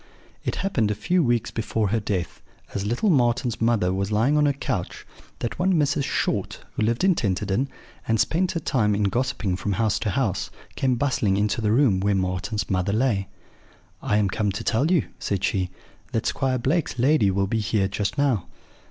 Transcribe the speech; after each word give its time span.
"It 0.43 0.55
happened 0.55 0.89
a 0.89 0.95
few 0.95 1.23
weeks 1.23 1.51
before 1.51 1.89
her 1.89 1.99
death, 1.99 2.41
as 2.73 2.87
little 2.87 3.11
Marten's 3.11 3.61
mother 3.61 3.93
was 3.93 4.11
lying 4.11 4.35
on 4.35 4.47
her 4.47 4.53
couch, 4.53 5.05
that 5.37 5.59
one 5.59 5.73
Mrs. 5.75 6.05
Short, 6.05 6.57
who 6.73 6.81
lived 6.81 7.03
in 7.03 7.13
Tenterden, 7.13 7.69
and 8.07 8.19
spent 8.19 8.53
her 8.53 8.59
time 8.59 8.95
in 8.95 9.03
gossiping 9.03 9.57
from 9.57 9.73
house 9.73 9.99
to 9.99 10.09
house, 10.09 10.49
came 10.75 10.95
bustling 10.95 11.37
into 11.37 11.61
the 11.61 11.71
room 11.71 11.99
where 11.99 12.15
Marten's 12.15 12.67
mother 12.67 12.93
lay. 12.93 13.27
"'I 14.01 14.17
am 14.17 14.29
come 14.31 14.51
to 14.53 14.63
tell 14.63 14.89
you,' 14.89 15.07
said 15.19 15.43
she, 15.43 15.69
'that 16.13 16.25
Squire 16.25 16.57
Blake's 16.57 16.97
lady 16.97 17.29
will 17.29 17.45
be 17.45 17.59
here 17.59 17.87
just 17.87 18.17
now.' 18.17 18.47